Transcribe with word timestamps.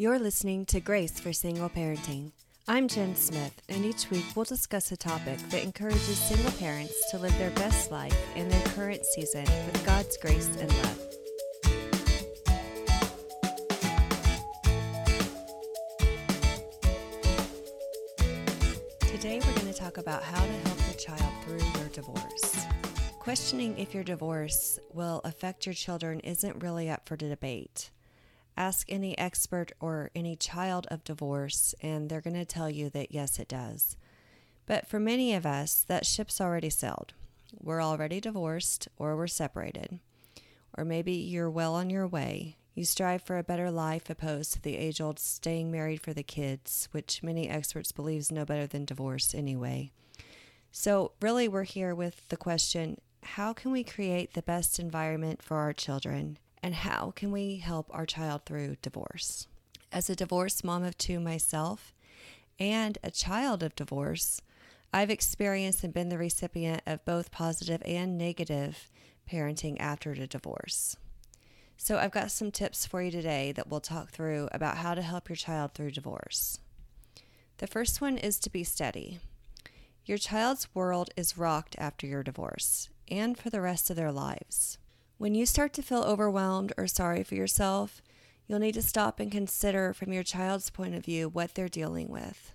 You're 0.00 0.18
listening 0.18 0.64
to 0.64 0.80
Grace 0.80 1.20
for 1.20 1.30
Single 1.30 1.68
Parenting. 1.68 2.32
I'm 2.66 2.88
Jen 2.88 3.14
Smith, 3.14 3.60
and 3.68 3.84
each 3.84 4.08
week 4.08 4.24
we'll 4.34 4.46
discuss 4.46 4.90
a 4.92 4.96
topic 4.96 5.36
that 5.50 5.62
encourages 5.62 6.16
single 6.16 6.52
parents 6.52 7.10
to 7.10 7.18
live 7.18 7.36
their 7.36 7.50
best 7.50 7.90
life 7.90 8.16
in 8.34 8.48
their 8.48 8.62
current 8.68 9.04
season 9.04 9.44
with 9.44 9.84
God's 9.84 10.16
grace 10.16 10.48
and 10.58 10.72
love. 10.78 11.06
Today 19.00 19.38
we're 19.44 19.54
going 19.60 19.70
to 19.70 19.78
talk 19.78 19.98
about 19.98 20.22
how 20.22 20.42
to 20.42 20.52
help 20.66 20.78
your 20.86 20.96
child 20.96 21.32
through 21.44 21.60
your 21.78 21.90
divorce. 21.90 22.64
Questioning 23.18 23.76
if 23.76 23.92
your 23.92 24.04
divorce 24.04 24.78
will 24.94 25.20
affect 25.24 25.66
your 25.66 25.74
children 25.74 26.20
isn't 26.20 26.62
really 26.62 26.88
up 26.88 27.06
for 27.06 27.16
debate. 27.16 27.90
Ask 28.56 28.90
any 28.90 29.16
expert 29.18 29.72
or 29.80 30.10
any 30.14 30.36
child 30.36 30.86
of 30.90 31.04
divorce, 31.04 31.74
and 31.80 32.08
they're 32.08 32.20
going 32.20 32.34
to 32.34 32.44
tell 32.44 32.68
you 32.68 32.90
that 32.90 33.12
yes, 33.12 33.38
it 33.38 33.48
does. 33.48 33.96
But 34.66 34.86
for 34.86 35.00
many 35.00 35.34
of 35.34 35.46
us, 35.46 35.84
that 35.88 36.06
ship's 36.06 36.40
already 36.40 36.70
sailed. 36.70 37.14
We're 37.58 37.82
already 37.82 38.20
divorced 38.20 38.88
or 38.96 39.16
we're 39.16 39.26
separated. 39.26 39.98
Or 40.76 40.84
maybe 40.84 41.12
you're 41.12 41.50
well 41.50 41.74
on 41.74 41.90
your 41.90 42.06
way. 42.06 42.56
You 42.74 42.84
strive 42.84 43.22
for 43.22 43.36
a 43.36 43.42
better 43.42 43.70
life 43.70 44.08
opposed 44.08 44.52
to 44.52 44.62
the 44.62 44.76
age 44.76 45.00
old 45.00 45.18
staying 45.18 45.70
married 45.70 46.00
for 46.00 46.12
the 46.12 46.22
kids, 46.22 46.88
which 46.92 47.22
many 47.22 47.48
experts 47.48 47.92
believe 47.92 48.20
is 48.20 48.32
no 48.32 48.44
better 48.44 48.66
than 48.66 48.84
divorce 48.84 49.34
anyway. 49.34 49.90
So, 50.70 51.12
really, 51.20 51.48
we're 51.48 51.64
here 51.64 51.94
with 51.94 52.28
the 52.28 52.36
question 52.36 52.98
how 53.22 53.52
can 53.52 53.70
we 53.72 53.84
create 53.84 54.32
the 54.34 54.42
best 54.42 54.78
environment 54.78 55.42
for 55.42 55.58
our 55.58 55.72
children? 55.72 56.38
And 56.62 56.74
how 56.74 57.12
can 57.16 57.32
we 57.32 57.56
help 57.56 57.86
our 57.90 58.06
child 58.06 58.42
through 58.44 58.76
divorce? 58.82 59.46
As 59.92 60.10
a 60.10 60.16
divorced 60.16 60.62
mom 60.62 60.84
of 60.84 60.96
two 60.98 61.18
myself 61.18 61.94
and 62.58 62.98
a 63.02 63.10
child 63.10 63.62
of 63.62 63.74
divorce, 63.74 64.40
I've 64.92 65.10
experienced 65.10 65.84
and 65.84 65.94
been 65.94 66.10
the 66.10 66.18
recipient 66.18 66.82
of 66.86 67.04
both 67.04 67.30
positive 67.30 67.82
and 67.86 68.18
negative 68.18 68.90
parenting 69.30 69.76
after 69.80 70.12
a 70.12 70.26
divorce. 70.26 70.96
So, 71.76 71.96
I've 71.96 72.10
got 72.10 72.30
some 72.30 72.50
tips 72.50 72.84
for 72.84 73.00
you 73.00 73.10
today 73.10 73.52
that 73.52 73.68
we'll 73.68 73.80
talk 73.80 74.10
through 74.10 74.48
about 74.52 74.76
how 74.76 74.94
to 74.94 75.00
help 75.00 75.30
your 75.30 75.36
child 75.36 75.72
through 75.72 75.92
divorce. 75.92 76.58
The 77.56 77.66
first 77.66 78.02
one 78.02 78.18
is 78.18 78.38
to 78.40 78.50
be 78.50 78.64
steady. 78.64 79.20
Your 80.04 80.18
child's 80.18 80.74
world 80.74 81.10
is 81.16 81.38
rocked 81.38 81.76
after 81.78 82.06
your 82.06 82.22
divorce 82.22 82.90
and 83.08 83.38
for 83.38 83.48
the 83.48 83.62
rest 83.62 83.88
of 83.88 83.96
their 83.96 84.12
lives. 84.12 84.76
When 85.20 85.34
you 85.34 85.44
start 85.44 85.74
to 85.74 85.82
feel 85.82 86.02
overwhelmed 86.02 86.72
or 86.78 86.86
sorry 86.86 87.24
for 87.24 87.34
yourself, 87.34 88.00
you'll 88.46 88.58
need 88.58 88.72
to 88.72 88.80
stop 88.80 89.20
and 89.20 89.30
consider 89.30 89.92
from 89.92 90.14
your 90.14 90.22
child's 90.22 90.70
point 90.70 90.94
of 90.94 91.04
view 91.04 91.28
what 91.28 91.54
they're 91.54 91.68
dealing 91.68 92.08
with 92.08 92.54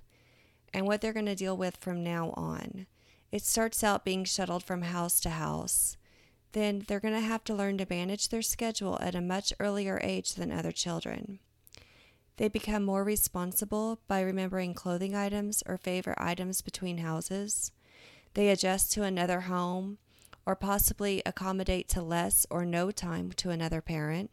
and 0.74 0.88
what 0.88 1.00
they're 1.00 1.14
going 1.14 1.28
to 1.28 1.36
deal 1.36 1.56
with 1.56 1.78
from 1.78 2.04
now 2.04 2.32
on. 2.32 2.88
It 3.32 3.44
starts 3.44 3.84
out 3.84 4.04
being 4.04 4.24
shuttled 4.24 4.64
from 4.64 4.82
house 4.82 5.20
to 5.20 5.30
house 5.30 5.98
then 6.54 6.86
they're 6.88 7.00
going 7.00 7.14
to 7.14 7.20
have 7.20 7.44
to 7.44 7.54
learn 7.54 7.78
to 7.78 7.86
manage 7.88 8.30
their 8.30 8.42
schedule 8.42 8.98
at 9.00 9.14
a 9.14 9.22
much 9.22 9.54
earlier 9.60 10.00
age 10.02 10.34
than 10.34 10.52
other 10.52 10.72
children. 10.72 11.38
They 12.38 12.48
become 12.48 12.84
more 12.84 13.04
responsible 13.04 14.00
by 14.08 14.22
remembering 14.22 14.74
clothing 14.74 15.14
items 15.16 15.62
or 15.68 15.78
favorite 15.78 16.18
items 16.20 16.62
between 16.62 16.98
houses. 16.98 17.72
They 18.34 18.50
adjust 18.50 18.92
to 18.94 19.04
another 19.04 19.42
home 19.42 20.00
or 20.46 20.56
possibly 20.56 21.22
accommodate 21.26 21.90
to 21.90 22.02
less 22.02 22.46
or 22.50 22.66
no 22.66 22.92
time 22.92 23.32
to 23.34 23.50
another 23.50 23.82
parent. 23.82 24.30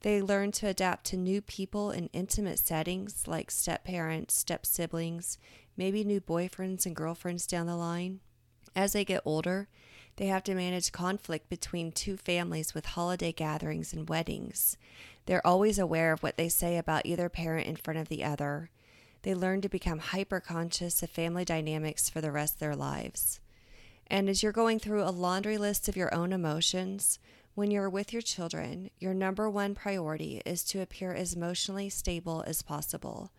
They 0.00 0.20
learn 0.20 0.52
to 0.52 0.66
adapt 0.68 1.06
to 1.06 1.16
new 1.16 1.40
people 1.40 1.90
in 1.90 2.10
intimate 2.12 2.58
settings 2.58 3.26
like 3.26 3.50
step 3.50 3.84
parents, 3.84 4.34
step 4.34 4.66
siblings, 4.66 5.38
maybe 5.76 6.04
new 6.04 6.20
boyfriends 6.20 6.84
and 6.84 6.94
girlfriends 6.94 7.46
down 7.46 7.66
the 7.66 7.76
line. 7.76 8.20
As 8.76 8.92
they 8.92 9.04
get 9.04 9.22
older, 9.24 9.68
they 10.16 10.26
have 10.26 10.44
to 10.44 10.54
manage 10.54 10.92
conflict 10.92 11.48
between 11.48 11.90
two 11.90 12.16
families 12.16 12.74
with 12.74 12.86
holiday 12.86 13.32
gatherings 13.32 13.92
and 13.92 14.08
weddings. 14.08 14.76
They're 15.26 15.46
always 15.46 15.78
aware 15.78 16.12
of 16.12 16.22
what 16.22 16.36
they 16.36 16.48
say 16.48 16.76
about 16.76 17.06
either 17.06 17.28
parent 17.28 17.66
in 17.66 17.76
front 17.76 17.98
of 17.98 18.08
the 18.08 18.22
other. 18.22 18.70
They 19.22 19.34
learn 19.34 19.62
to 19.62 19.68
become 19.68 20.00
hyper 20.00 20.38
conscious 20.38 21.02
of 21.02 21.10
family 21.10 21.44
dynamics 21.44 22.10
for 22.10 22.20
the 22.20 22.30
rest 22.30 22.54
of 22.54 22.60
their 22.60 22.76
lives. 22.76 23.40
And 24.06 24.28
as 24.28 24.42
you're 24.42 24.52
going 24.52 24.78
through 24.78 25.02
a 25.02 25.10
laundry 25.10 25.58
list 25.58 25.88
of 25.88 25.96
your 25.96 26.14
own 26.14 26.32
emotions, 26.32 27.18
when 27.54 27.70
you're 27.70 27.88
with 27.88 28.12
your 28.12 28.22
children, 28.22 28.90
your 28.98 29.14
number 29.14 29.48
one 29.48 29.74
priority 29.74 30.42
is 30.44 30.64
to 30.64 30.80
appear 30.80 31.12
as 31.12 31.34
emotionally 31.34 31.88
stable 31.88 32.44
as 32.46 32.62
possible. 32.62 33.30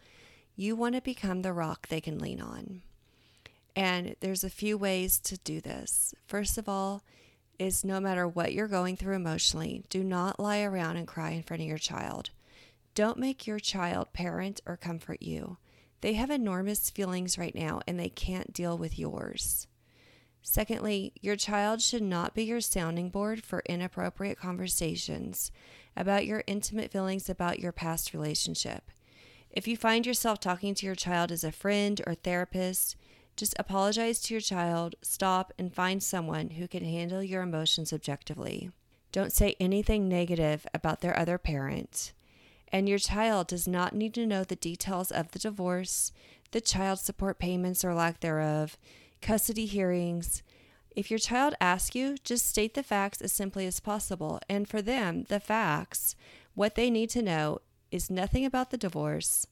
You 0.56 0.76
want 0.76 0.96
to 0.96 1.02
become 1.02 1.42
the 1.42 1.54
rock 1.54 1.88
they 1.88 2.02
can 2.02 2.20
lean 2.20 2.42
on. 2.42 2.82
And 3.76 4.16
there's 4.22 4.44
a 4.44 4.50
few 4.50 4.78
ways 4.78 5.20
to 5.20 5.38
do 5.40 5.60
this. 5.60 6.16
First 6.26 6.58
of 6.58 6.70
all, 6.70 7.04
is 7.60 7.84
no 7.84 8.00
matter 8.00 8.28
what 8.28 8.54
you're 8.54 8.68
going 8.68 8.96
through 8.96 9.16
emotionally, 9.16 9.84
do 9.90 10.04
not 10.04 10.40
lie 10.40 10.62
around 10.62 10.98
and 10.98 11.08
cry 11.08 11.32
in 11.32 11.44
front 11.44 11.62
of 11.62 11.68
your 11.68 11.78
child. 11.78 12.30
Don't 12.94 13.18
make 13.18 13.46
your 13.46 13.60
child 13.60 14.14
parent 14.14 14.62
or 14.66 14.78
comfort 14.78 15.22
you. 15.22 15.58
They 16.02 16.14
have 16.14 16.30
enormous 16.30 16.90
feelings 16.90 17.38
right 17.38 17.56
now 17.56 17.82
and 17.88 18.00
they 18.00 18.10
can't 18.10 18.54
deal 18.54 18.78
with 18.78 18.98
yours. 19.00 19.68
Secondly, 20.48 21.12
your 21.22 21.36
child 21.36 21.82
should 21.82 22.04
not 22.04 22.36
be 22.36 22.44
your 22.44 22.62
sounding 22.62 23.10
board 23.10 23.44
for 23.44 23.64
inappropriate 23.66 24.38
conversations 24.38 25.52
about 25.98 26.28
your 26.28 26.44
intimate 26.46 26.92
feelings 26.92 27.28
about 27.28 27.60
your 27.60 27.72
past 27.72 28.14
relationship. 28.14 28.92
If 29.50 29.68
you 29.68 29.76
find 29.76 30.06
yourself 30.06 30.40
talking 30.40 30.76
to 30.76 30.86
your 30.86 30.94
child 30.94 31.32
as 31.32 31.44
a 31.44 31.52
friend 31.52 32.00
or 32.06 32.14
therapist, 32.14 32.96
just 33.36 33.56
apologize 33.58 34.22
to 34.22 34.36
your 34.36 34.42
child, 34.42 34.94
stop, 35.02 35.52
and 35.58 35.74
find 35.74 36.02
someone 36.04 36.52
who 36.52 36.68
can 36.68 36.86
handle 36.86 37.24
your 37.24 37.42
emotions 37.42 37.92
objectively. 37.92 38.70
Don't 39.12 39.34
say 39.34 39.56
anything 39.60 40.08
negative 40.08 40.68
about 40.76 41.02
their 41.02 41.18
other 41.18 41.40
parent. 41.40 42.14
And 42.72 42.88
your 42.88 43.00
child 43.00 43.48
does 43.48 43.68
not 43.68 43.96
need 43.96 44.14
to 44.14 44.28
know 44.28 44.44
the 44.44 44.56
details 44.56 45.12
of 45.12 45.32
the 45.32 45.40
divorce, 45.40 46.12
the 46.52 46.62
child 46.62 47.00
support 47.00 47.40
payments 47.40 47.84
or 47.84 47.96
lack 47.96 48.20
thereof, 48.20 48.78
custody 49.26 49.66
hearings. 49.66 50.44
If 50.96 51.10
your 51.10 51.18
child 51.18 51.56
asks 51.60 51.96
you, 51.96 52.16
just 52.24 52.48
state 52.48 52.76
the 52.76 52.84
facts 52.84 53.22
as 53.22 53.32
simply 53.32 53.66
as 53.66 53.80
possible. 53.80 54.40
And 54.48 54.68
for 54.68 54.84
them, 54.84 55.24
the 55.30 55.40
facts, 55.40 56.16
what 56.54 56.76
they 56.76 56.92
need 56.92 57.10
to 57.10 57.24
know 57.24 57.60
is 57.90 58.12
nothing 58.12 58.46
about 58.46 58.70
the 58.70 58.78
divorce. 58.78 59.48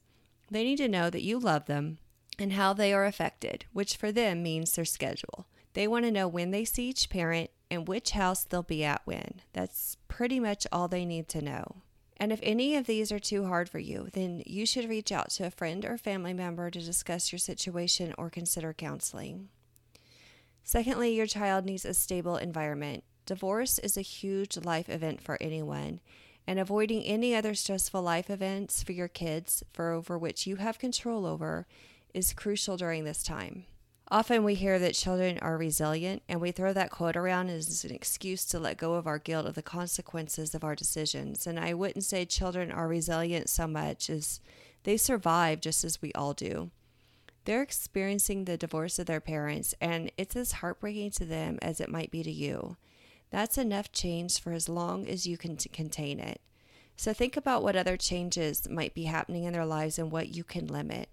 They 0.48 0.62
need 0.62 0.76
to 0.76 0.88
know 0.88 1.10
that 1.10 1.24
you 1.24 1.40
love 1.40 1.66
them, 1.66 1.98
and 2.38 2.52
how 2.52 2.72
they 2.72 2.92
are 2.92 3.04
affected, 3.04 3.64
which 3.72 3.96
for 3.96 4.12
them 4.12 4.44
means 4.44 4.72
their 4.72 4.84
schedule. 4.84 5.46
They 5.72 5.88
want 5.88 6.04
to 6.04 6.12
know 6.12 6.28
when 6.28 6.52
they 6.52 6.64
see 6.64 6.90
each 6.90 7.10
parent 7.10 7.50
and 7.68 7.88
which 7.88 8.12
house 8.12 8.44
they'll 8.44 8.62
be 8.62 8.84
at 8.84 9.02
when. 9.04 9.40
That's 9.54 9.96
pretty 10.06 10.38
much 10.38 10.68
all 10.70 10.86
they 10.86 11.04
need 11.04 11.28
to 11.30 11.42
know. 11.42 11.82
And 12.16 12.32
if 12.32 12.38
any 12.44 12.76
of 12.76 12.86
these 12.86 13.10
are 13.10 13.18
too 13.18 13.46
hard 13.46 13.68
for 13.68 13.80
you, 13.80 14.08
then 14.12 14.44
you 14.46 14.66
should 14.66 14.88
reach 14.88 15.10
out 15.10 15.30
to 15.30 15.46
a 15.46 15.50
friend 15.50 15.84
or 15.84 15.98
family 15.98 16.32
member 16.32 16.70
to 16.70 16.80
discuss 16.80 17.32
your 17.32 17.40
situation 17.40 18.14
or 18.16 18.30
consider 18.30 18.72
counseling. 18.72 19.48
Secondly, 20.64 21.14
your 21.14 21.26
child 21.26 21.66
needs 21.66 21.84
a 21.84 21.92
stable 21.92 22.36
environment. 22.36 23.04
Divorce 23.26 23.78
is 23.78 23.96
a 23.96 24.02
huge 24.02 24.56
life 24.56 24.88
event 24.88 25.20
for 25.20 25.36
anyone, 25.40 26.00
and 26.46 26.58
avoiding 26.58 27.04
any 27.04 27.34
other 27.34 27.54
stressful 27.54 28.02
life 28.02 28.30
events 28.30 28.82
for 28.82 28.92
your 28.92 29.08
kids 29.08 29.62
for 29.72 29.92
over 29.92 30.18
which 30.18 30.46
you 30.46 30.56
have 30.56 30.78
control 30.78 31.26
over 31.26 31.66
is 32.14 32.32
crucial 32.32 32.78
during 32.78 33.04
this 33.04 33.22
time. 33.22 33.66
Often 34.10 34.44
we 34.44 34.54
hear 34.54 34.78
that 34.78 34.94
children 34.94 35.38
are 35.38 35.56
resilient, 35.58 36.22
and 36.28 36.40
we 36.40 36.50
throw 36.50 36.72
that 36.72 36.90
quote 36.90 37.16
around 37.16 37.50
as 37.50 37.84
an 37.84 37.94
excuse 37.94 38.44
to 38.46 38.58
let 38.58 38.76
go 38.78 38.94
of 38.94 39.06
our 39.06 39.18
guilt 39.18 39.46
of 39.46 39.54
the 39.54 39.62
consequences 39.62 40.54
of 40.54 40.64
our 40.64 40.74
decisions. 40.74 41.46
And 41.46 41.58
I 41.58 41.74
wouldn't 41.74 42.04
say 42.04 42.24
children 42.24 42.70
are 42.70 42.88
resilient 42.88 43.48
so 43.48 43.66
much 43.66 44.08
as 44.08 44.40
they 44.84 44.96
survive 44.96 45.60
just 45.60 45.84
as 45.84 46.00
we 46.00 46.12
all 46.12 46.32
do. 46.34 46.70
They're 47.44 47.62
experiencing 47.62 48.44
the 48.44 48.56
divorce 48.56 48.98
of 48.98 49.06
their 49.06 49.20
parents, 49.20 49.74
and 49.80 50.10
it's 50.16 50.36
as 50.36 50.52
heartbreaking 50.52 51.10
to 51.12 51.24
them 51.24 51.58
as 51.60 51.80
it 51.80 51.90
might 51.90 52.10
be 52.10 52.22
to 52.22 52.30
you. 52.30 52.76
That's 53.30 53.58
enough 53.58 53.92
change 53.92 54.40
for 54.40 54.52
as 54.52 54.68
long 54.68 55.06
as 55.06 55.26
you 55.26 55.36
can 55.36 55.56
contain 55.56 56.20
it. 56.20 56.40
So 56.96 57.12
think 57.12 57.36
about 57.36 57.62
what 57.62 57.76
other 57.76 57.96
changes 57.96 58.68
might 58.68 58.94
be 58.94 59.04
happening 59.04 59.44
in 59.44 59.52
their 59.52 59.66
lives 59.66 59.98
and 59.98 60.10
what 60.10 60.28
you 60.28 60.44
can 60.44 60.68
limit 60.68 61.08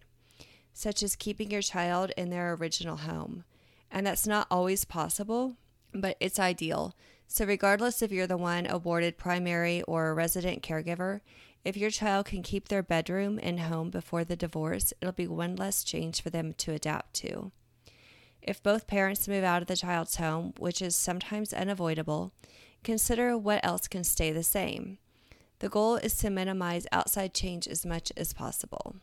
such 0.73 1.03
as 1.03 1.15
keeping 1.15 1.51
your 1.51 1.61
child 1.61 2.11
in 2.17 2.29
their 2.29 2.53
original 2.53 2.97
home. 2.97 3.43
And 3.89 4.07
that's 4.07 4.27
not 4.27 4.47
always 4.49 4.85
possible, 4.85 5.57
but 5.93 6.15
it's 6.19 6.39
ideal. 6.39 6.95
So, 7.27 7.45
regardless 7.45 8.01
if 8.01 8.11
you're 8.11 8.27
the 8.27 8.37
one 8.37 8.67
awarded 8.67 9.17
primary 9.17 9.81
or 9.83 10.13
resident 10.13 10.63
caregiver, 10.63 11.21
if 11.63 11.77
your 11.77 11.89
child 11.89 12.25
can 12.25 12.43
keep 12.43 12.67
their 12.67 12.83
bedroom 12.83 13.39
and 13.41 13.61
home 13.61 13.89
before 13.89 14.23
the 14.23 14.35
divorce, 14.35 14.93
it'll 14.99 15.11
be 15.11 15.27
one 15.27 15.55
less 15.55 15.83
change 15.83 16.21
for 16.21 16.29
them 16.29 16.53
to 16.53 16.73
adapt 16.73 17.13
to. 17.15 17.51
If 18.41 18.63
both 18.63 18.87
parents 18.87 19.27
move 19.27 19.43
out 19.43 19.61
of 19.61 19.67
the 19.67 19.75
child's 19.75 20.15
home, 20.15 20.53
which 20.57 20.81
is 20.81 20.95
sometimes 20.95 21.53
unavoidable, 21.53 22.33
consider 22.83 23.37
what 23.37 23.63
else 23.63 23.87
can 23.87 24.03
stay 24.03 24.31
the 24.31 24.43
same. 24.43 24.97
The 25.59 25.69
goal 25.69 25.97
is 25.97 26.17
to 26.17 26.31
minimize 26.31 26.87
outside 26.91 27.35
change 27.35 27.67
as 27.67 27.85
much 27.85 28.11
as 28.17 28.33
possible. 28.33 28.95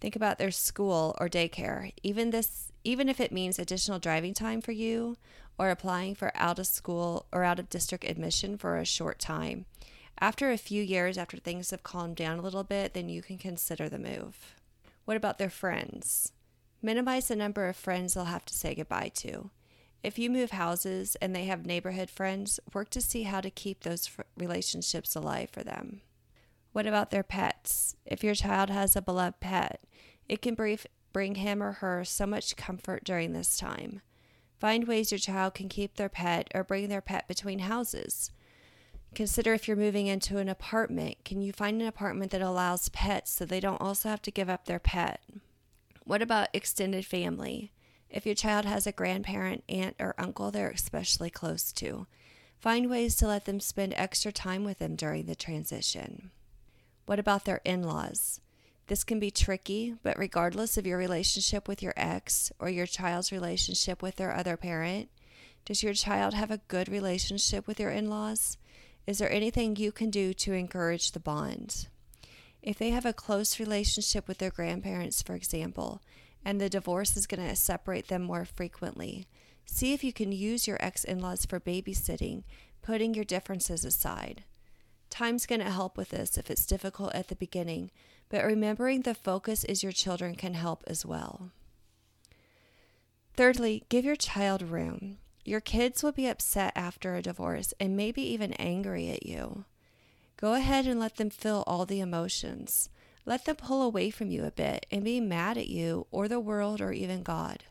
Think 0.00 0.16
about 0.16 0.38
their 0.38 0.50
school 0.50 1.14
or 1.20 1.28
daycare. 1.28 1.92
Even 2.02 2.30
this 2.30 2.72
even 2.82 3.08
if 3.08 3.20
it 3.20 3.32
means 3.32 3.58
additional 3.58 3.98
driving 3.98 4.34
time 4.34 4.60
for 4.60 4.72
you 4.72 5.16
or 5.58 5.70
applying 5.70 6.14
for 6.14 6.30
out 6.34 6.58
of 6.58 6.66
school 6.66 7.24
or 7.32 7.44
out 7.44 7.58
of 7.58 7.70
district 7.70 8.04
admission 8.04 8.58
for 8.58 8.76
a 8.76 8.84
short 8.84 9.18
time. 9.18 9.64
After 10.20 10.50
a 10.50 10.56
few 10.58 10.82
years 10.82 11.18
after 11.18 11.36
things 11.36 11.70
have 11.70 11.82
calmed 11.82 12.16
down 12.16 12.38
a 12.38 12.42
little 12.42 12.64
bit, 12.64 12.94
then 12.94 13.08
you 13.08 13.22
can 13.22 13.38
consider 13.38 13.88
the 13.88 13.98
move. 13.98 14.54
What 15.04 15.16
about 15.16 15.38
their 15.38 15.50
friends? 15.50 16.32
Minimize 16.80 17.28
the 17.28 17.36
number 17.36 17.68
of 17.68 17.76
friends 17.76 18.14
they'll 18.14 18.24
have 18.24 18.44
to 18.46 18.54
say 18.54 18.74
goodbye 18.74 19.10
to. 19.16 19.50
If 20.02 20.18
you 20.18 20.28
move 20.28 20.50
houses 20.50 21.16
and 21.16 21.34
they 21.34 21.46
have 21.46 21.64
neighborhood 21.64 22.10
friends, 22.10 22.60
work 22.74 22.90
to 22.90 23.00
see 23.00 23.22
how 23.22 23.40
to 23.40 23.50
keep 23.50 23.80
those 23.80 24.10
relationships 24.36 25.16
alive 25.16 25.48
for 25.50 25.64
them. 25.64 26.02
What 26.72 26.86
about 26.86 27.10
their 27.10 27.22
pets? 27.22 27.96
If 28.04 28.22
your 28.22 28.34
child 28.34 28.68
has 28.68 28.96
a 28.96 29.02
beloved 29.02 29.40
pet, 29.40 29.80
it 30.28 30.42
can 30.42 30.54
brief, 30.54 30.86
bring 31.12 31.36
him 31.36 31.62
or 31.62 31.72
her 31.72 32.04
so 32.04 32.26
much 32.26 32.56
comfort 32.56 33.04
during 33.04 33.32
this 33.32 33.56
time. 33.56 34.02
Find 34.58 34.86
ways 34.86 35.10
your 35.10 35.18
child 35.18 35.54
can 35.54 35.68
keep 35.68 35.94
their 35.94 36.08
pet 36.08 36.48
or 36.54 36.64
bring 36.64 36.88
their 36.88 37.00
pet 37.00 37.26
between 37.26 37.60
houses. 37.60 38.30
Consider 39.14 39.54
if 39.54 39.68
you're 39.68 39.76
moving 39.76 40.08
into 40.08 40.38
an 40.38 40.48
apartment, 40.48 41.24
can 41.24 41.40
you 41.40 41.52
find 41.52 41.80
an 41.80 41.86
apartment 41.86 42.32
that 42.32 42.42
allows 42.42 42.88
pets 42.88 43.30
so 43.30 43.44
they 43.44 43.60
don't 43.60 43.80
also 43.80 44.08
have 44.08 44.22
to 44.22 44.32
give 44.32 44.50
up 44.50 44.64
their 44.64 44.80
pet? 44.80 45.20
What 46.04 46.20
about 46.20 46.48
extended 46.52 47.06
family? 47.06 47.72
If 48.10 48.26
your 48.26 48.34
child 48.34 48.64
has 48.64 48.86
a 48.86 48.92
grandparent, 48.92 49.62
aunt, 49.68 49.94
or 50.00 50.14
uncle 50.18 50.50
they're 50.50 50.70
especially 50.70 51.30
close 51.30 51.72
to, 51.74 52.08
find 52.58 52.90
ways 52.90 53.14
to 53.16 53.28
let 53.28 53.44
them 53.44 53.60
spend 53.60 53.94
extra 53.96 54.32
time 54.32 54.64
with 54.64 54.80
them 54.80 54.96
during 54.96 55.26
the 55.26 55.36
transition. 55.36 56.32
What 57.06 57.20
about 57.20 57.44
their 57.44 57.60
in 57.64 57.84
laws? 57.84 58.40
This 58.88 59.04
can 59.04 59.20
be 59.20 59.30
tricky, 59.30 59.94
but 60.02 60.18
regardless 60.18 60.76
of 60.76 60.86
your 60.86 60.98
relationship 60.98 61.68
with 61.68 61.82
your 61.82 61.94
ex 61.96 62.50
or 62.58 62.68
your 62.68 62.86
child's 62.86 63.30
relationship 63.30 64.02
with 64.02 64.16
their 64.16 64.34
other 64.34 64.56
parent, 64.56 65.08
does 65.64 65.82
your 65.82 65.94
child 65.94 66.34
have 66.34 66.50
a 66.50 66.60
good 66.68 66.88
relationship 66.88 67.66
with 67.68 67.78
your 67.78 67.90
in 67.90 68.10
laws? 68.10 68.58
Is 69.06 69.18
there 69.18 69.30
anything 69.30 69.76
you 69.76 69.92
can 69.92 70.10
do 70.10 70.32
to 70.34 70.52
encourage 70.52 71.12
the 71.12 71.20
bond? 71.20 71.88
If 72.62 72.78
they 72.78 72.90
have 72.90 73.04
a 73.04 73.12
close 73.12 73.60
relationship 73.60 74.26
with 74.26 74.38
their 74.38 74.50
grandparents, 74.50 75.20
for 75.20 75.34
example, 75.34 76.00
and 76.44 76.60
the 76.60 76.70
divorce 76.70 77.16
is 77.16 77.26
going 77.26 77.46
to 77.46 77.56
separate 77.56 78.08
them 78.08 78.22
more 78.22 78.44
frequently. 78.44 79.26
See 79.66 79.92
if 79.92 80.04
you 80.04 80.12
can 80.12 80.32
use 80.32 80.66
your 80.66 80.78
ex 80.80 81.04
in 81.04 81.20
laws 81.20 81.44
for 81.44 81.60
babysitting, 81.60 82.44
putting 82.82 83.14
your 83.14 83.24
differences 83.24 83.84
aside. 83.84 84.44
Time's 85.10 85.46
going 85.46 85.60
to 85.60 85.70
help 85.70 85.96
with 85.96 86.10
this 86.10 86.36
if 86.36 86.50
it's 86.50 86.66
difficult 86.66 87.14
at 87.14 87.28
the 87.28 87.36
beginning, 87.36 87.90
but 88.28 88.44
remembering 88.44 89.02
the 89.02 89.14
focus 89.14 89.64
is 89.64 89.82
your 89.82 89.92
children 89.92 90.34
can 90.34 90.54
help 90.54 90.82
as 90.86 91.06
well. 91.06 91.50
Thirdly, 93.34 93.84
give 93.88 94.04
your 94.04 94.16
child 94.16 94.62
room. 94.62 95.18
Your 95.44 95.60
kids 95.60 96.02
will 96.02 96.12
be 96.12 96.26
upset 96.26 96.72
after 96.74 97.14
a 97.14 97.22
divorce 97.22 97.74
and 97.78 97.96
maybe 97.96 98.22
even 98.22 98.54
angry 98.54 99.10
at 99.10 99.26
you. 99.26 99.64
Go 100.36 100.54
ahead 100.54 100.86
and 100.86 100.98
let 100.98 101.16
them 101.16 101.30
feel 101.30 101.64
all 101.66 101.84
the 101.84 102.00
emotions. 102.00 102.88
Let 103.26 103.44
them 103.44 103.56
pull 103.56 103.82
away 103.82 104.10
from 104.10 104.30
you 104.30 104.44
a 104.44 104.50
bit 104.50 104.86
and 104.90 105.04
be 105.04 105.20
mad 105.20 105.58
at 105.58 105.68
you 105.68 106.06
or 106.10 106.28
the 106.28 106.40
world 106.40 106.80
or 106.80 106.92
even 106.92 107.22
God. 107.22 107.64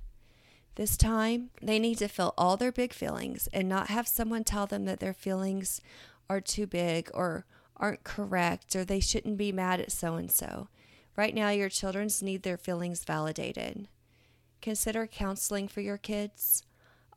This 0.76 0.98
time, 0.98 1.52
they 1.62 1.78
need 1.78 2.00
to 2.00 2.08
feel 2.08 2.34
all 2.38 2.58
their 2.58 2.72
big 2.72 2.94
feelings 2.94 3.48
and 3.54 3.70
not 3.70 3.88
have 3.88 4.08
someone 4.08 4.44
tell 4.44 4.66
them 4.66 4.86
that 4.86 5.00
their 5.00 5.14
feelings 5.14 5.82
are 6.30 6.42
too 6.42 6.66
big 6.66 7.12
or 7.14 7.46
aren't 7.78 8.04
correct 8.04 8.76
or 8.76 8.84
they 8.84 9.00
shouldn't 9.00 9.38
be 9.38 9.52
mad 9.52 9.80
at 9.80 9.92
so 9.92 10.16
and 10.16 10.32
so. 10.32 10.70
Right 11.16 11.36
now, 11.36 11.50
your 11.50 11.70
children's 11.70 12.24
need 12.24 12.42
their 12.42 12.58
feelings 12.58 13.04
validated. 13.04 13.88
Consider 14.62 15.06
counseling 15.06 15.68
for 15.68 15.82
your 15.82 15.98
kids. 15.98 16.64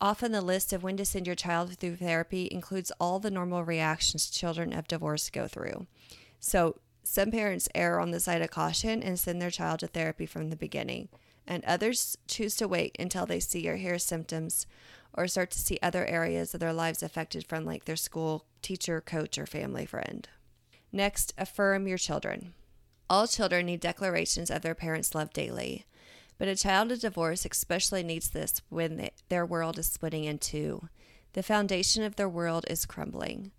Often, 0.00 0.32
the 0.32 0.42
list 0.42 0.72
of 0.72 0.82
when 0.82 0.96
to 0.98 1.04
send 1.04 1.26
your 1.26 1.36
child 1.36 1.76
through 1.78 1.96
therapy 1.96 2.48
includes 2.50 2.92
all 3.00 3.18
the 3.18 3.30
normal 3.30 3.64
reactions 3.64 4.28
children 4.30 4.72
of 4.72 4.88
divorce 4.88 5.30
go 5.30 5.48
through. 5.48 5.86
So, 6.38 6.76
some 7.02 7.30
parents 7.30 7.68
err 7.74 8.00
on 8.00 8.10
the 8.10 8.20
side 8.20 8.42
of 8.42 8.50
caution 8.50 9.02
and 9.02 9.18
send 9.18 9.40
their 9.40 9.50
child 9.50 9.80
to 9.80 9.86
therapy 9.86 10.26
from 10.26 10.50
the 10.50 10.56
beginning, 10.56 11.08
and 11.46 11.64
others 11.64 12.18
choose 12.26 12.56
to 12.56 12.68
wait 12.68 12.96
until 12.98 13.26
they 13.26 13.40
see 13.40 13.68
or 13.68 13.76
hear 13.76 13.98
symptoms 13.98 14.66
or 15.14 15.26
start 15.28 15.50
to 15.52 15.58
see 15.58 15.78
other 15.82 16.04
areas 16.04 16.52
of 16.52 16.60
their 16.60 16.72
lives 16.72 17.02
affected 17.02 17.46
from, 17.46 17.64
like 17.64 17.84
their 17.84 17.96
school, 17.96 18.44
teacher, 18.60 19.00
coach, 19.00 19.38
or 19.38 19.46
family 19.46 19.86
friend. 19.86 20.28
Next, 20.92 21.32
affirm 21.38 21.86
your 21.86 21.98
children. 21.98 22.52
All 23.08 23.26
children 23.26 23.66
need 23.66 23.80
declarations 23.80 24.50
of 24.50 24.62
their 24.62 24.74
parents' 24.74 25.14
love 25.14 25.32
daily, 25.32 25.86
but 26.38 26.48
a 26.48 26.56
child 26.56 26.92
of 26.92 27.00
divorce 27.00 27.46
especially 27.50 28.02
needs 28.02 28.30
this 28.30 28.62
when 28.68 29.08
their 29.28 29.46
world 29.46 29.78
is 29.78 29.86
splitting 29.86 30.24
in 30.24 30.38
two. 30.38 30.88
The 31.32 31.42
foundation 31.42 32.02
of 32.02 32.16
their 32.16 32.28
world 32.28 32.64
is 32.68 32.86
crumbling. 32.86 33.52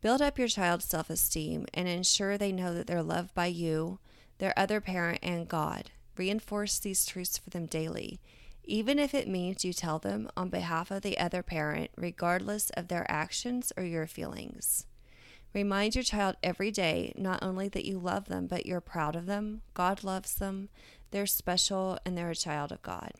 Build 0.00 0.22
up 0.22 0.38
your 0.38 0.48
child's 0.48 0.84
self 0.84 1.10
esteem 1.10 1.66
and 1.74 1.88
ensure 1.88 2.38
they 2.38 2.52
know 2.52 2.72
that 2.74 2.86
they're 2.86 3.02
loved 3.02 3.34
by 3.34 3.46
you, 3.46 3.98
their 4.38 4.56
other 4.58 4.80
parent, 4.80 5.18
and 5.22 5.48
God. 5.48 5.90
Reinforce 6.16 6.78
these 6.78 7.04
truths 7.04 7.38
for 7.38 7.50
them 7.50 7.66
daily, 7.66 8.20
even 8.64 8.98
if 8.98 9.14
it 9.14 9.28
means 9.28 9.64
you 9.64 9.72
tell 9.72 9.98
them 9.98 10.28
on 10.36 10.50
behalf 10.50 10.90
of 10.90 11.02
the 11.02 11.18
other 11.18 11.42
parent, 11.42 11.90
regardless 11.96 12.70
of 12.70 12.88
their 12.88 13.10
actions 13.10 13.72
or 13.76 13.82
your 13.82 14.06
feelings. 14.06 14.86
Remind 15.54 15.94
your 15.94 16.04
child 16.04 16.36
every 16.42 16.70
day 16.70 17.12
not 17.16 17.42
only 17.42 17.68
that 17.68 17.86
you 17.86 17.98
love 17.98 18.26
them, 18.26 18.46
but 18.46 18.66
you're 18.66 18.80
proud 18.80 19.16
of 19.16 19.26
them, 19.26 19.62
God 19.74 20.04
loves 20.04 20.34
them, 20.34 20.68
they're 21.10 21.26
special, 21.26 21.98
and 22.04 22.16
they're 22.16 22.30
a 22.30 22.36
child 22.36 22.72
of 22.72 22.82
God. 22.82 23.12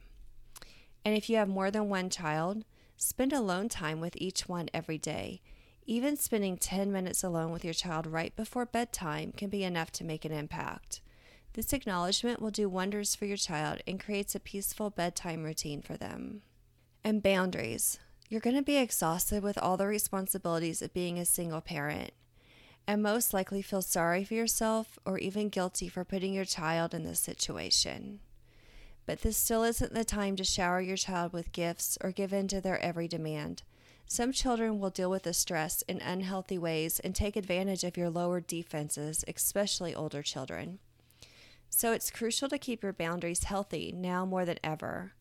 And 1.05 1.17
if 1.17 1.29
you 1.31 1.37
have 1.37 1.49
more 1.49 1.71
than 1.71 1.89
one 1.89 2.11
child, 2.11 2.65
spend 2.97 3.33
alone 3.33 3.69
time 3.69 4.01
with 4.01 4.17
each 4.17 4.49
one 4.49 4.69
every 4.75 4.99
day 4.99 5.41
even 5.89 6.19
spending 6.19 6.59
10 6.59 6.93
minutes 6.93 7.25
alone 7.25 7.51
with 7.51 7.65
your 7.65 7.73
child 7.73 8.07
right 8.07 8.37
before 8.37 8.67
bedtime 8.67 9.33
can 9.33 9.49
be 9.49 9.65
enough 9.65 9.91
to 9.91 10.05
make 10.05 10.27
an 10.27 10.33
impact. 10.33 11.01
This 11.55 11.73
acknowledgement 11.73 12.43
will 12.43 12.51
do 12.51 12.69
wonders 12.69 13.15
for 13.15 13.25
your 13.25 13.39
child 13.39 13.81
and 13.87 13.99
creates 13.99 14.35
a 14.35 14.41
peaceful 14.41 14.91
bedtime 14.91 15.45
routine 15.45 15.81
for 15.81 15.97
them. 15.97 16.43
And 17.03 17.23
boundaries. 17.23 17.99
You're 18.29 18.43
going 18.43 18.57
to 18.57 18.63
be 18.63 18.77
exhausted 18.77 19.43
with 19.43 19.57
all 19.57 19.79
the 19.79 19.87
responsibilities 19.87 20.83
of 20.83 20.93
being 20.93 21.19
a 21.19 21.25
single 21.25 21.63
parent, 21.63 22.11
and 22.89 23.03
most 23.03 23.35
likely 23.35 23.61
feel 23.61 23.83
sorry 23.83 24.25
for 24.25 24.33
yourself 24.33 24.99
or 25.05 25.19
even 25.19 25.51
guilty 25.51 25.89
for 25.89 26.07
putting 26.07 26.33
your 26.33 26.47
child 26.47 26.95
in 26.95 27.05
this 27.05 27.21
situation. 27.21 28.19
But 29.05 29.21
this 29.21 29.37
still 29.37 29.63
isn't 29.63 29.93
the 29.93 30.07
time 30.07 30.37
to 30.37 30.45
shower 30.45 30.81
your 30.81 30.97
child 30.97 31.35
with 31.35 31.53
gifts 31.53 31.99
or 32.01 32.13
give 32.13 32.33
in 32.33 32.49
to 32.49 32.63
their 32.63 32.81
every 32.81 33.07
demand. 33.07 33.63
Some 34.07 34.33
children 34.33 34.81
will 34.81 34.89
deal 34.89 35.11
with 35.11 35.25
the 35.25 35.35
stress 35.35 35.83
in 35.83 36.01
unhealthy 36.01 36.57
ways 36.57 36.99
and 36.99 37.15
take 37.15 37.37
advantage 37.37 37.85
of 37.85 37.99
your 37.99 38.09
lowered 38.09 38.47
defenses, 38.47 39.23
especially 39.29 39.95
older 39.95 40.23
children. 40.23 40.79
So 41.69 41.93
it's 41.93 42.11
crucial 42.11 42.49
to 42.49 42.57
keep 42.57 42.83
your 42.83 42.95
boundaries 42.95 43.45
healthy 43.45 43.93
now 43.95 44.25
more 44.25 44.47
than 44.47 44.59
ever. 44.65 45.13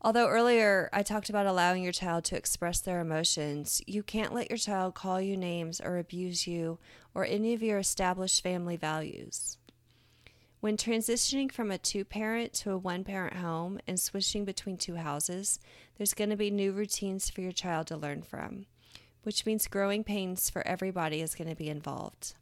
Although 0.00 0.28
earlier 0.28 0.88
I 0.92 1.02
talked 1.02 1.28
about 1.28 1.46
allowing 1.46 1.82
your 1.82 1.92
child 1.92 2.24
to 2.26 2.36
express 2.36 2.80
their 2.80 3.00
emotions, 3.00 3.82
you 3.86 4.04
can't 4.04 4.32
let 4.32 4.48
your 4.48 4.58
child 4.58 4.94
call 4.94 5.20
you 5.20 5.36
names 5.36 5.80
or 5.80 5.98
abuse 5.98 6.46
you 6.46 6.78
or 7.14 7.24
any 7.24 7.52
of 7.52 7.62
your 7.62 7.78
established 7.78 8.42
family 8.42 8.76
values. 8.76 9.58
When 10.60 10.76
transitioning 10.76 11.50
from 11.50 11.70
a 11.70 11.78
two 11.78 12.04
parent 12.04 12.52
to 12.54 12.72
a 12.72 12.78
one 12.78 13.02
parent 13.02 13.36
home 13.36 13.80
and 13.86 13.98
switching 13.98 14.44
between 14.44 14.76
two 14.76 14.96
houses, 14.96 15.58
there's 15.96 16.14
going 16.14 16.30
to 16.30 16.36
be 16.36 16.50
new 16.50 16.72
routines 16.72 17.28
for 17.28 17.40
your 17.40 17.52
child 17.52 17.88
to 17.88 17.96
learn 17.96 18.22
from, 18.22 18.66
which 19.22 19.46
means 19.46 19.66
growing 19.66 20.04
pains 20.04 20.48
for 20.48 20.66
everybody 20.66 21.20
is 21.20 21.34
going 21.34 21.50
to 21.50 21.56
be 21.56 21.68
involved. 21.68 22.34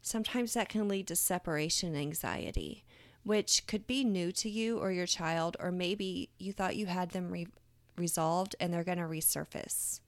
Sometimes 0.00 0.54
that 0.54 0.68
can 0.68 0.86
lead 0.86 1.08
to 1.08 1.16
separation 1.16 1.96
anxiety, 1.96 2.83
which 3.24 3.66
could 3.66 3.86
be 3.86 4.04
new 4.04 4.30
to 4.32 4.48
you 4.48 4.78
or 4.78 4.92
your 4.92 5.06
child, 5.06 5.56
or 5.58 5.72
maybe 5.72 6.30
you 6.38 6.52
thought 6.52 6.76
you 6.76 6.86
had 6.86 7.10
them 7.10 7.30
re- 7.30 7.48
resolved 7.96 8.54
and 8.60 8.72
they're 8.72 8.84
going 8.84 8.98
to 8.98 9.04
resurface. 9.04 10.00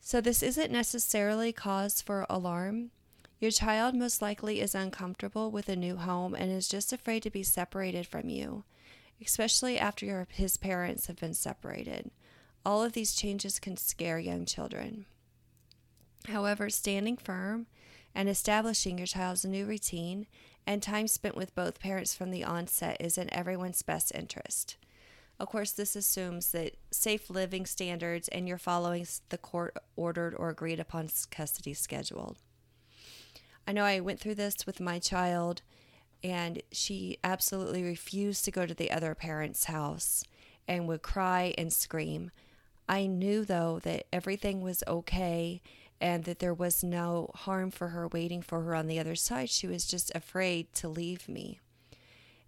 So, 0.00 0.20
this 0.20 0.42
isn't 0.42 0.70
necessarily 0.70 1.52
cause 1.52 2.00
for 2.00 2.26
alarm 2.28 2.90
your 3.42 3.50
child 3.50 3.96
most 3.96 4.22
likely 4.22 4.60
is 4.60 4.72
uncomfortable 4.72 5.50
with 5.50 5.68
a 5.68 5.74
new 5.74 5.96
home 5.96 6.32
and 6.32 6.48
is 6.48 6.68
just 6.68 6.92
afraid 6.92 7.24
to 7.24 7.30
be 7.30 7.42
separated 7.42 8.06
from 8.06 8.28
you, 8.28 8.62
especially 9.20 9.80
after 9.80 10.06
your, 10.06 10.28
his 10.30 10.56
parents 10.56 11.08
have 11.08 11.16
been 11.16 11.34
separated. 11.34 12.12
All 12.64 12.84
of 12.84 12.92
these 12.92 13.16
changes 13.16 13.58
can 13.58 13.76
scare 13.76 14.20
young 14.20 14.46
children. 14.46 15.06
However, 16.28 16.70
standing 16.70 17.16
firm 17.16 17.66
and 18.14 18.28
establishing 18.28 18.96
your 18.96 19.08
child's 19.08 19.44
new 19.44 19.66
routine 19.66 20.28
and 20.66 20.82
time 20.82 21.08
spent 21.08 21.36
with 21.36 21.54
both 21.54 21.80
parents 21.80 22.14
from 22.14 22.30
the 22.30 22.44
onset 22.44 22.96
is 23.00 23.18
in 23.18 23.32
everyone's 23.32 23.82
best 23.82 24.12
interest. 24.14 24.76
Of 25.40 25.48
course, 25.48 25.72
this 25.72 25.96
assumes 25.96 26.52
that 26.52 26.76
safe 26.90 27.28
living 27.28 27.66
standards 27.66 28.28
and 28.28 28.46
you're 28.46 28.58
following 28.58 29.06
the 29.30 29.38
court 29.38 29.76
ordered 29.96 30.34
or 30.34 30.50
agreed 30.50 30.78
upon 30.78 31.08
custody 31.30 31.74
schedule. 31.74 32.36
I 33.66 33.72
know 33.72 33.84
I 33.84 34.00
went 34.00 34.20
through 34.20 34.36
this 34.36 34.66
with 34.66 34.80
my 34.80 34.98
child, 34.98 35.62
and 36.22 36.62
she 36.70 37.18
absolutely 37.24 37.82
refused 37.82 38.44
to 38.44 38.50
go 38.50 38.66
to 38.66 38.74
the 38.74 38.90
other 38.90 39.14
parent's 39.14 39.64
house 39.64 40.24
and 40.68 40.86
would 40.86 41.02
cry 41.02 41.54
and 41.58 41.72
scream. 41.72 42.30
I 42.88 43.06
knew, 43.06 43.44
though, 43.44 43.80
that 43.80 44.06
everything 44.12 44.60
was 44.60 44.84
okay 44.86 45.60
and 46.02 46.24
that 46.24 46.40
there 46.40 46.52
was 46.52 46.82
no 46.82 47.30
harm 47.32 47.70
for 47.70 47.88
her 47.88 48.08
waiting 48.08 48.42
for 48.42 48.62
her 48.62 48.74
on 48.74 48.88
the 48.88 48.98
other 48.98 49.14
side. 49.14 49.48
She 49.48 49.68
was 49.68 49.86
just 49.86 50.10
afraid 50.16 50.72
to 50.74 50.88
leave 50.88 51.28
me. 51.28 51.60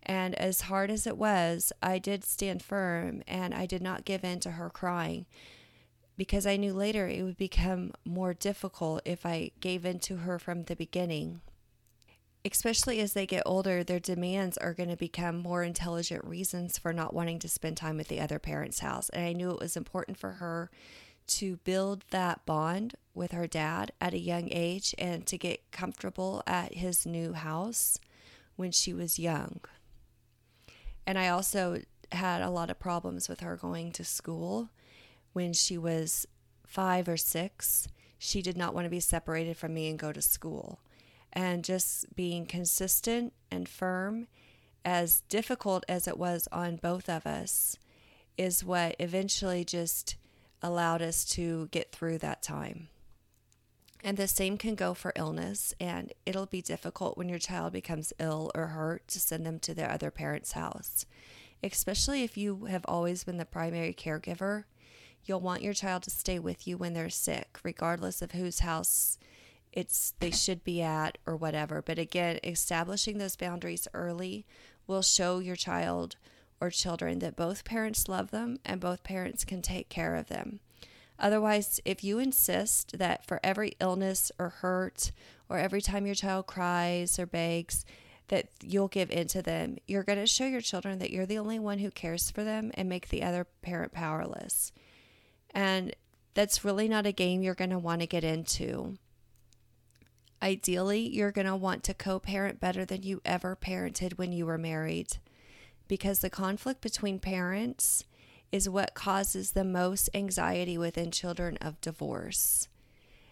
And 0.02 0.34
as 0.34 0.62
hard 0.62 0.90
as 0.90 1.06
it 1.06 1.16
was, 1.16 1.72
I 1.80 2.00
did 2.00 2.24
stand 2.24 2.64
firm 2.64 3.22
and 3.28 3.54
I 3.54 3.64
did 3.64 3.80
not 3.80 4.04
give 4.04 4.24
in 4.24 4.40
to 4.40 4.50
her 4.50 4.68
crying 4.68 5.26
because 6.16 6.46
I 6.46 6.56
knew 6.56 6.74
later 6.74 7.06
it 7.06 7.22
would 7.22 7.36
become 7.36 7.92
more 8.04 8.34
difficult 8.34 9.02
if 9.04 9.24
I 9.24 9.52
gave 9.60 9.84
in 9.86 10.00
to 10.00 10.16
her 10.16 10.40
from 10.40 10.64
the 10.64 10.76
beginning. 10.76 11.40
Especially 12.44 12.98
as 13.00 13.12
they 13.12 13.24
get 13.24 13.44
older, 13.46 13.84
their 13.84 14.00
demands 14.00 14.58
are 14.58 14.74
going 14.74 14.90
to 14.90 14.96
become 14.96 15.38
more 15.38 15.62
intelligent 15.62 16.24
reasons 16.24 16.76
for 16.76 16.92
not 16.92 17.14
wanting 17.14 17.38
to 17.38 17.48
spend 17.48 17.76
time 17.76 18.00
at 18.00 18.08
the 18.08 18.20
other 18.20 18.40
parent's 18.40 18.80
house. 18.80 19.08
And 19.10 19.24
I 19.24 19.32
knew 19.32 19.52
it 19.52 19.60
was 19.60 19.76
important 19.76 20.18
for 20.18 20.32
her 20.32 20.70
to 21.26 21.56
build 21.58 22.04
that 22.10 22.44
bond 22.46 22.94
with 23.14 23.32
her 23.32 23.46
dad 23.46 23.92
at 24.00 24.14
a 24.14 24.18
young 24.18 24.48
age 24.50 24.94
and 24.98 25.26
to 25.26 25.38
get 25.38 25.70
comfortable 25.70 26.42
at 26.46 26.74
his 26.74 27.06
new 27.06 27.32
house 27.32 27.98
when 28.56 28.70
she 28.70 28.92
was 28.92 29.18
young. 29.18 29.60
And 31.06 31.18
I 31.18 31.28
also 31.28 31.82
had 32.12 32.42
a 32.42 32.50
lot 32.50 32.70
of 32.70 32.78
problems 32.78 33.28
with 33.28 33.40
her 33.40 33.56
going 33.56 33.92
to 33.92 34.04
school 34.04 34.70
when 35.32 35.52
she 35.52 35.76
was 35.78 36.26
five 36.66 37.08
or 37.08 37.16
six. 37.16 37.88
She 38.18 38.42
did 38.42 38.56
not 38.56 38.74
want 38.74 38.86
to 38.86 38.90
be 38.90 39.00
separated 39.00 39.56
from 39.56 39.74
me 39.74 39.88
and 39.88 39.98
go 39.98 40.12
to 40.12 40.22
school. 40.22 40.80
And 41.32 41.64
just 41.64 42.14
being 42.14 42.46
consistent 42.46 43.32
and 43.50 43.68
firm, 43.68 44.28
as 44.84 45.22
difficult 45.28 45.84
as 45.88 46.06
it 46.06 46.16
was 46.16 46.48
on 46.52 46.76
both 46.76 47.08
of 47.08 47.26
us, 47.26 47.76
is 48.38 48.64
what 48.64 48.94
eventually 48.98 49.64
just 49.64 50.16
allowed 50.62 51.02
us 51.02 51.24
to 51.24 51.68
get 51.70 51.92
through 51.92 52.18
that 52.18 52.42
time. 52.42 52.88
And 54.02 54.16
the 54.16 54.28
same 54.28 54.58
can 54.58 54.74
go 54.74 54.92
for 54.92 55.12
illness, 55.16 55.72
and 55.80 56.12
it'll 56.26 56.46
be 56.46 56.60
difficult 56.60 57.16
when 57.16 57.28
your 57.28 57.38
child 57.38 57.72
becomes 57.72 58.12
ill 58.18 58.50
or 58.54 58.66
hurt 58.66 59.08
to 59.08 59.20
send 59.20 59.46
them 59.46 59.58
to 59.60 59.72
their 59.72 59.90
other 59.90 60.10
parent's 60.10 60.52
house. 60.52 61.06
Especially 61.62 62.22
if 62.22 62.36
you 62.36 62.66
have 62.66 62.84
always 62.86 63.24
been 63.24 63.38
the 63.38 63.46
primary 63.46 63.94
caregiver, 63.94 64.64
you'll 65.24 65.40
want 65.40 65.62
your 65.62 65.72
child 65.72 66.02
to 66.02 66.10
stay 66.10 66.38
with 66.38 66.68
you 66.68 66.76
when 66.76 66.92
they're 66.92 67.08
sick, 67.08 67.58
regardless 67.62 68.20
of 68.20 68.32
whose 68.32 68.60
house 68.60 69.18
it's 69.74 70.14
they 70.20 70.30
should 70.30 70.62
be 70.62 70.80
at 70.82 71.18
or 71.26 71.36
whatever. 71.36 71.82
But 71.82 71.98
again, 71.98 72.38
establishing 72.44 73.18
those 73.18 73.36
boundaries 73.36 73.88
early 73.92 74.46
will 74.86 75.02
show 75.02 75.40
your 75.40 75.56
child 75.56 76.16
or 76.64 76.70
children 76.70 77.18
that 77.18 77.36
both 77.36 77.64
parents 77.64 78.08
love 78.08 78.30
them 78.30 78.58
and 78.64 78.80
both 78.80 79.04
parents 79.04 79.44
can 79.44 79.60
take 79.60 79.90
care 79.90 80.14
of 80.14 80.28
them. 80.28 80.60
Otherwise, 81.18 81.78
if 81.84 82.02
you 82.02 82.18
insist 82.18 82.98
that 82.98 83.24
for 83.26 83.38
every 83.44 83.74
illness 83.80 84.32
or 84.38 84.48
hurt, 84.48 85.12
or 85.48 85.58
every 85.58 85.82
time 85.82 86.06
your 86.06 86.14
child 86.14 86.46
cries 86.46 87.18
or 87.18 87.26
begs, 87.26 87.84
that 88.28 88.48
you'll 88.62 88.88
give 88.88 89.10
in 89.10 89.28
to 89.28 89.42
them, 89.42 89.76
you're 89.86 90.02
going 90.02 90.18
to 90.18 90.26
show 90.26 90.46
your 90.46 90.62
children 90.62 90.98
that 90.98 91.10
you're 91.10 91.26
the 91.26 91.38
only 91.38 91.58
one 91.58 91.78
who 91.78 91.90
cares 91.90 92.30
for 92.30 92.42
them 92.42 92.72
and 92.74 92.88
make 92.88 93.10
the 93.10 93.22
other 93.22 93.46
parent 93.60 93.92
powerless. 93.92 94.72
And 95.50 95.94
that's 96.32 96.64
really 96.64 96.88
not 96.88 97.06
a 97.06 97.12
game 97.12 97.42
you're 97.42 97.54
going 97.54 97.70
to 97.70 97.78
want 97.78 98.00
to 98.00 98.06
get 98.06 98.24
into. 98.24 98.96
Ideally, 100.42 101.00
you're 101.00 101.30
going 101.30 101.46
to 101.46 101.54
want 101.54 101.84
to 101.84 101.94
co 101.94 102.18
parent 102.18 102.58
better 102.58 102.84
than 102.86 103.02
you 103.02 103.20
ever 103.24 103.54
parented 103.54 104.14
when 104.14 104.32
you 104.32 104.46
were 104.46 104.58
married 104.58 105.18
because 105.88 106.20
the 106.20 106.30
conflict 106.30 106.80
between 106.80 107.18
parents 107.18 108.04
is 108.52 108.68
what 108.68 108.94
causes 108.94 109.50
the 109.50 109.64
most 109.64 110.08
anxiety 110.14 110.78
within 110.78 111.10
children 111.10 111.56
of 111.60 111.80
divorce. 111.80 112.68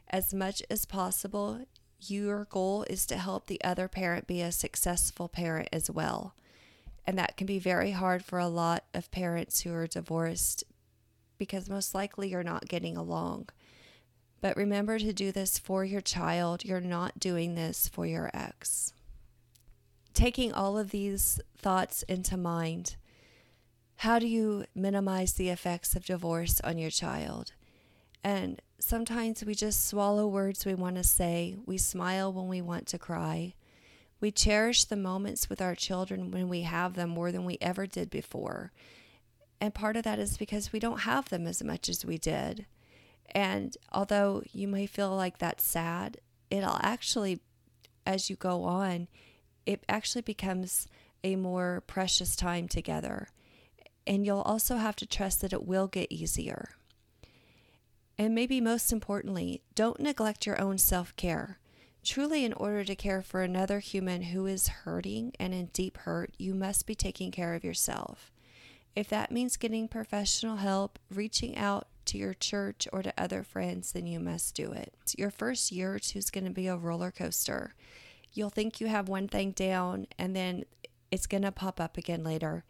As 0.09 0.35
much 0.35 0.63
as 0.69 0.85
possible, 0.85 1.65
your 2.01 2.45
goal 2.47 2.85
is 2.91 3.07
to 3.07 3.17
help 3.17 3.47
the 3.47 3.63
other 3.63 3.89
parent 3.89 4.27
be 4.27 4.41
a 4.41 4.53
successful 4.53 5.29
parent 5.29 5.69
as 5.73 5.91
well. 5.91 6.35
And 7.07 7.19
that 7.19 7.37
can 7.37 7.47
be 7.47 7.59
very 7.59 7.93
hard 7.93 8.25
for 8.25 8.39
a 8.39 8.49
lot 8.49 8.85
of 8.93 9.11
parents 9.11 9.61
who 9.61 9.73
are 9.73 9.87
divorced 9.87 10.65
because 11.39 11.69
most 11.69 11.95
likely 11.95 12.29
you're 12.29 12.43
not 12.43 12.69
getting 12.69 12.97
along. 12.97 13.49
But 14.41 14.57
remember 14.57 14.99
to 14.99 15.13
do 15.13 15.33
this 15.33 15.59
for 15.59 15.85
your 15.85 16.01
child. 16.01 16.65
You're 16.65 16.81
not 16.81 17.19
doing 17.19 17.55
this 17.55 17.89
for 17.89 18.07
your 18.07 18.31
ex. 18.35 18.93
Taking 20.14 20.52
all 20.52 20.78
of 20.78 20.90
these 20.90 21.40
thoughts 21.57 22.02
into 22.04 22.37
mind, 22.37 22.97
how 23.97 24.19
do 24.19 24.26
you 24.26 24.64
minimize 24.75 25.33
the 25.33 25.49
effects 25.49 25.95
of 25.95 26.04
divorce 26.04 26.61
on 26.62 26.76
your 26.76 26.90
child? 26.90 27.52
And 28.25 28.61
sometimes 28.78 29.45
we 29.45 29.54
just 29.54 29.87
swallow 29.87 30.26
words 30.26 30.66
we 30.66 30.75
want 30.75 30.97
to 30.97 31.04
say. 31.04 31.57
We 31.66 31.78
smile 31.78 32.33
when 32.33 32.49
we 32.49 32.61
want 32.61 32.87
to 32.88 32.99
cry. 32.99 33.54
We 34.21 34.31
cherish 34.31 34.85
the 34.85 34.97
moments 34.97 35.49
with 35.49 35.61
our 35.61 35.75
children 35.75 36.31
when 36.31 36.49
we 36.49 36.62
have 36.62 36.95
them 36.95 37.11
more 37.11 37.33
than 37.33 37.45
we 37.45 37.59
ever 37.61 37.87
did 37.87 38.11
before. 38.11 38.73
And 39.61 39.75
part 39.75 39.97
of 39.97 40.04
that 40.04 40.19
is 40.19 40.37
because 40.37 40.73
we 40.73 40.78
don't 40.78 41.00
have 41.00 41.28
them 41.28 41.47
as 41.47 41.62
much 41.62 41.88
as 41.88 42.04
we 42.04 42.19
did. 42.19 42.66
And 43.31 43.76
although 43.92 44.42
you 44.52 44.69
may 44.69 44.87
feel 44.87 45.14
like 45.16 45.38
that's 45.38 45.64
sad, 45.64 46.19
it'll 46.50 46.78
actually, 46.83 47.40
as 48.07 48.28
you 48.28 48.37
go 48.37 48.64
on, 48.64 49.09
it 49.66 49.85
actually 49.88 50.23
becomes 50.23 50.88
a 51.25 51.37
more 51.37 51.83
precious 51.87 52.37
time 52.37 52.69
together. 52.69 53.28
And 54.07 54.26
you'll 54.26 54.40
also 54.40 54.76
have 54.76 54.97
to 54.97 55.07
trust 55.07 55.40
that 55.40 55.52
it 55.52 55.66
will 55.66 55.87
get 55.87 56.11
easier. 56.11 56.71
And 58.19 58.35
maybe 58.35 58.61
most 58.61 58.92
importantly, 58.92 59.62
don't 59.75 60.00
neglect 60.00 60.47
your 60.47 60.61
own 60.61 60.78
self 60.78 61.14
care. 61.16 61.59
Truly, 62.04 62.45
in 62.45 62.52
order 62.54 62.83
to 62.83 62.97
care 62.97 63.23
for 63.23 63.42
another 63.42 63.78
human 63.78 64.23
who 64.23 64.47
is 64.47 64.69
hurting 64.69 65.33
and 65.38 65.54
in 65.54 65.66
deep 65.66 65.99
hurt, 65.99 66.35
you 66.37 66.52
must 66.52 66.85
be 66.85 66.97
taking 66.97 67.31
care 67.31 67.54
of 67.54 67.62
yourself. 67.62 68.33
If 68.97 69.09
that 69.09 69.31
means 69.31 69.57
getting 69.57 69.87
professional 69.87 70.57
help, 70.57 70.99
reaching 71.11 71.57
out 71.57 71.87
to 72.07 72.19
your 72.19 72.35
church 72.35 72.88
or 72.92 73.02
to 73.02 73.14
other 73.16 73.42
friends, 73.45 73.92
then 73.92 74.07
you 74.07 74.19
must 74.19 74.54
do 74.54 74.73
it. 74.73 74.92
Your 75.16 75.31
first 75.31 75.71
year 75.71 75.95
or 75.95 75.99
two 76.00 76.19
is 76.19 76.31
going 76.31 76.45
to 76.45 76.50
be 76.50 76.66
a 76.66 76.76
roller 76.76 77.12
coaster. 77.12 77.75
You'll 78.33 78.51
think 78.51 78.81
you 78.81 78.87
have 78.87 79.09
one 79.09 79.29
thing 79.29 79.51
down, 79.53 80.07
and 80.19 80.35
then 80.35 80.65
it's 81.11 81.27
going 81.27 81.43
to 81.43 81.53
pop 81.53 81.81
up 81.81 81.97
again 81.97 82.25
later. 82.25 82.65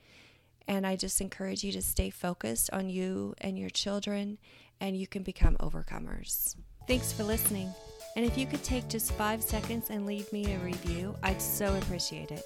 And 0.66 0.86
I 0.86 0.96
just 0.96 1.20
encourage 1.20 1.64
you 1.64 1.72
to 1.72 1.82
stay 1.82 2.10
focused 2.10 2.70
on 2.72 2.88
you 2.90 3.34
and 3.38 3.58
your 3.58 3.70
children, 3.70 4.38
and 4.80 4.96
you 4.96 5.06
can 5.06 5.22
become 5.22 5.56
overcomers. 5.58 6.56
Thanks 6.88 7.12
for 7.12 7.22
listening. 7.24 7.72
And 8.16 8.24
if 8.24 8.36
you 8.36 8.46
could 8.46 8.62
take 8.62 8.88
just 8.88 9.12
five 9.12 9.42
seconds 9.42 9.90
and 9.90 10.04
leave 10.04 10.32
me 10.32 10.52
a 10.52 10.58
review, 10.58 11.16
I'd 11.22 11.40
so 11.40 11.74
appreciate 11.76 12.30
it. 12.30 12.44